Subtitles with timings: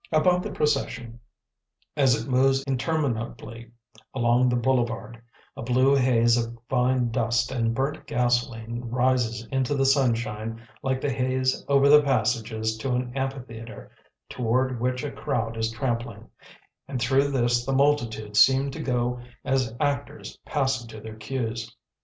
[0.11, 1.19] About the procession,
[1.95, 3.69] as it moves interminably
[4.15, 5.21] along the boulevard,
[5.55, 11.11] a blue haze of fine dust and burnt gasoline rises into the sunshine like the
[11.13, 13.91] haze over the passages to an amphitheatre
[14.27, 16.27] toward which a crowd is trampling;
[16.87, 21.75] and through this the multitudes seem to go as actors passing to their cues.